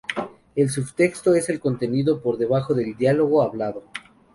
El 0.55 0.71
subtexto 0.71 1.35
es 1.35 1.49
el 1.49 1.59
contenido 1.59 2.23
por 2.23 2.39
debajo 2.39 2.73
del 2.73 2.97
diálogo 2.97 3.43
hablado. 3.43 3.83